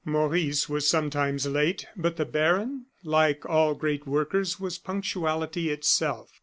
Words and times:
Maurice 0.03 0.67
was 0.67 0.87
sometimes 0.87 1.45
late; 1.45 1.85
but 1.95 2.15
the 2.17 2.25
baron, 2.25 2.87
like 3.03 3.45
all 3.45 3.75
great 3.75 4.07
workers, 4.07 4.59
was 4.59 4.79
punctuality 4.79 5.69
itself. 5.69 6.31